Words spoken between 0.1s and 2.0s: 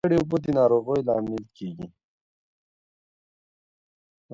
اوبه د ناروغیو لامل کیږي.